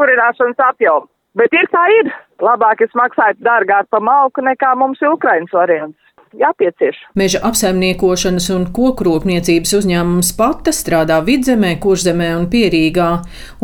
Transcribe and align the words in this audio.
kurināšanas 0.00 0.68
apjomu. 0.70 1.08
Bet 1.38 1.52
ir 1.54 1.68
kā 1.70 1.86
ir. 2.00 2.10
Labāk 2.42 2.80
es 2.82 2.94
maksātu 2.98 3.44
dārgāk 3.46 3.86
par 3.92 4.02
malku 4.02 4.42
nekā 4.42 4.72
mums 4.80 5.02
ir 5.04 5.12
Ukrainas 5.12 5.52
variants 5.54 6.10
jāpiecieš. 6.36 6.98
Meža 7.18 7.40
apsaimniekošanas 7.46 8.48
un 8.54 8.66
kokrūpniecības 8.74 9.72
uzņēmums 9.80 10.32
Pata 10.38 10.72
strādā 10.74 11.18
vidzemē, 11.26 11.74
kurzemē 11.82 12.30
un 12.38 12.46
pierīgā. 12.52 13.08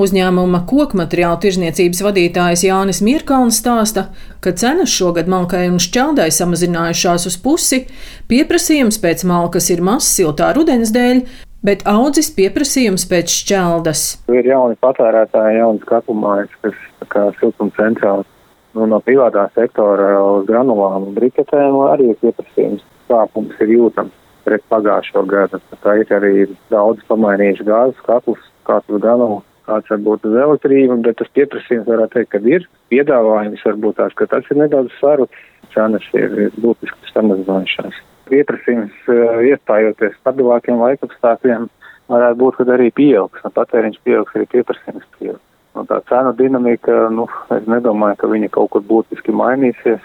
Uzņēmuma 0.00 0.64
kokmateriālu 0.68 1.40
tirzniecības 1.44 2.02
vadītājs 2.06 2.66
Jānis 2.66 3.02
Mirkalns 3.06 3.60
stāsta, 3.62 4.08
ka 4.42 4.54
cenas 4.58 4.92
šogad 4.92 5.30
malkai 5.30 5.66
un 5.70 5.78
šķeldai 5.82 6.28
samazinājušās 6.34 7.28
uz 7.30 7.38
pusi, 7.42 7.84
pieprasījums 8.30 9.00
pēc 9.02 9.26
malkas 9.28 9.70
ir 9.74 9.84
mazs 9.86 10.10
siltā 10.18 10.52
rudens 10.56 10.94
dēļ, 10.94 11.22
bet 11.66 11.82
audzis 11.90 12.30
pieprasījums 12.36 13.06
pēc 13.10 13.32
šķeldas. 13.42 14.04
Ir 14.32 14.46
jauni 14.46 14.78
patērētāji, 14.82 15.58
jaunas 15.60 15.88
kapumājas, 15.88 16.52
kas 16.62 16.78
kā 17.12 17.26
siltuma 17.40 17.74
centrāls 17.78 18.28
nu, 18.76 18.86
no 18.90 19.00
privātā 19.04 19.48
sektora 19.56 20.12
uz 20.20 20.46
granulām 20.48 21.08
un 21.08 21.16
briketēm 21.16 21.80
arī 21.88 22.12
ir 22.12 22.22
pieprasījums. 22.22 22.84
Kāpums 23.06 23.60
ir 23.62 23.70
jūtams 23.70 24.14
pret 24.46 24.64
pagājušo 24.70 25.22
gadu. 25.30 25.60
Tā 25.82 25.98
ir 26.00 26.10
arī 26.14 26.32
daudz 26.72 27.02
pamainījuši 27.10 27.66
gāzes 27.66 28.02
katlus, 28.06 28.42
kāds 28.66 28.90
uz 28.90 29.02
granulu, 29.02 29.40
kāds 29.66 29.90
varbūt 29.90 30.26
uz 30.26 30.36
elektrību, 30.42 30.98
bet 31.06 31.18
tas 31.20 31.30
pieprasījums 31.38 31.88
varētu 31.90 32.18
teikt, 32.18 32.32
ka 32.34 32.42
ir. 32.50 32.66
Piedāvājums 32.92 33.64
varbūt 33.66 33.98
tās, 34.00 34.18
ka 34.18 34.28
tas 34.30 34.50
ir 34.50 34.62
nedaudz 34.62 34.94
saruts, 35.00 35.46
cenas 35.74 36.06
ir 36.18 36.36
būtiski 36.58 37.14
samazinājušās. 37.14 38.02
Pieprasījums 38.26 39.10
iestājoties 39.46 40.16
stabilākiem 40.20 40.80
laikapstākļiem 40.82 41.68
varētu 42.10 42.40
būt, 42.40 42.58
ka 42.58 42.66
arī 42.74 42.90
pieaugs, 42.94 43.42
un 43.46 43.54
patēriņš 43.54 44.00
pieaugs, 44.06 44.34
arī 44.34 44.48
pieprasījums 44.54 45.06
pieaugs. 45.18 45.42
Nu, 45.76 45.84
tā 45.84 46.00
cenu 46.08 46.32
dinamika, 46.38 47.06
nu, 47.12 47.26
es 47.52 47.66
nedomāju, 47.68 48.16
ka 48.22 48.30
viņa 48.32 48.48
kaut 48.54 48.70
kur 48.72 48.84
būtiski 48.88 49.34
mainīsies. 49.36 50.00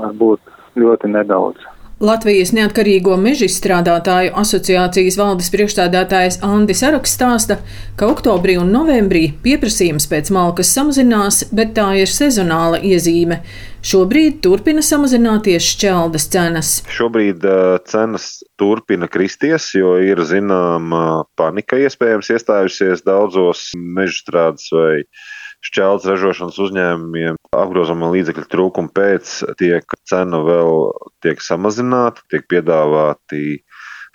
Varbūt 0.00 0.52
ļoti 0.82 1.12
nedaudz. 1.12 1.71
Latvijas 2.02 2.50
Neatkarīgo 2.50 3.14
meža 3.14 3.46
izstrādātāju 3.46 4.32
asociācijas 4.40 5.14
valdes 5.20 5.52
priekšstādātājs 5.54 6.40
Andis 6.42 6.80
Araks 6.82 7.12
stāsta, 7.14 7.60
ka 7.94 8.08
oktobrī 8.10 8.56
un 8.58 8.72
novembrī 8.74 9.28
pieprasījums 9.44 10.08
pēc 10.10 10.32
malkas 10.34 10.72
samazinās, 10.74 11.44
bet 11.54 11.76
tā 11.76 11.84
ir 12.00 12.10
sezonāla 12.10 12.80
iezīme. 12.82 13.38
Šobrīd 13.86 14.40
turpina 14.42 14.82
samazināties 14.82 15.68
šķeldas 15.76 16.26
cenas. 16.34 16.72
Šobrīd 16.90 17.46
uh, 17.46 17.76
cenas 17.86 18.26
turpina 18.58 19.06
kristies, 19.06 19.68
jo 19.78 19.94
ir 20.02 20.24
zināma 20.26 21.22
panika 21.38 21.78
iespējams 21.86 22.32
iestājusies 22.34 23.06
daudzos 23.06 23.68
mežstrādes 23.78 24.74
vai 24.74 25.04
šķeldas 25.66 26.08
ražošanas 26.10 26.58
uzņēmumiem 26.66 27.38
apgrozāmā 27.56 28.10
līdzekļu 28.14 28.46
trūkuma 28.52 28.92
pēc 28.96 29.34
tiek 29.60 29.96
cena 30.08 30.42
vēl 30.46 30.78
tiek 31.24 31.42
samazināta, 31.44 32.24
tiek 32.32 32.48
piedāvāti 32.50 33.62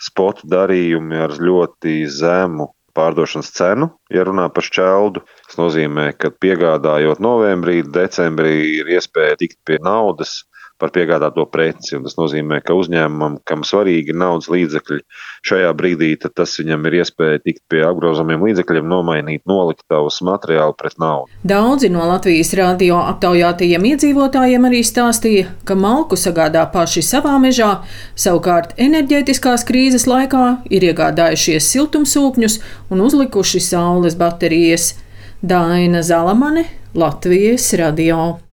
spotu 0.02 0.50
darījumi 0.52 1.24
ar 1.25 1.38
ļoti 1.41 2.02
zemu 2.12 2.72
pārdošanas 2.97 3.52
cenu, 3.53 3.91
ja 4.13 4.25
runā 4.25 4.47
par 4.53 4.66
šķeldu. 4.66 5.22
Tas 5.47 5.59
nozīmē, 5.59 6.09
ka 6.18 6.31
piegādājot 6.34 7.22
novembrī, 7.24 7.84
decembrī 7.85 8.56
ir 8.79 8.90
iespēja 8.97 9.38
tikt 9.44 9.59
pie 9.68 9.78
naudas 9.85 10.40
par 10.80 10.92
piegādāto 10.96 11.46
preci. 11.50 11.98
Tas 12.04 12.18
nozīmē, 12.20 12.60
ka 12.66 12.76
uzņēmumam, 12.78 13.40
kam 13.48 13.66
svarīgi 13.68 14.14
ir 14.14 14.20
naudas 14.20 14.50
līdzekļi, 14.52 15.00
šajā 15.48 15.72
brīdī 15.78 16.14
tas 16.28 16.54
viņam 16.60 16.86
ir 16.90 17.00
iespēja 17.02 17.42
tikt 17.44 17.64
pie 17.72 17.84
apgrozāmiem 17.88 18.44
līdzekļiem, 18.48 18.88
nomainīt 18.90 19.44
noliktavas 19.50 20.20
materiālu 20.26 20.76
pret 20.78 20.98
naudu. 21.02 21.32
Daudzi 21.48 21.90
no 21.94 22.06
Latvijas 22.10 22.54
radio 22.58 23.00
aptaujātajiem 23.14 23.90
iedzīvotājiem 23.92 24.70
arī 24.70 24.84
stāstīja, 24.86 25.52
ka 25.68 25.78
malku 25.78 26.20
sagādā 26.20 26.66
paši 26.74 27.04
savā 27.06 27.38
mežā, 27.42 27.72
savukārt 28.20 28.76
enerģētiskās 28.82 29.66
krīzes 29.68 30.08
laikā 30.09 30.46
ir 30.70 30.88
iegādājušies 30.92 31.72
siltumsūkņus 31.74 32.62
un 32.94 33.06
uzlikuši 33.08 33.64
saules 33.64 34.18
baterijas. 34.20 34.96
Daina 35.42 36.02
Zalamane, 36.02 36.66
Latvijas 36.98 37.70
radio. 37.78 38.40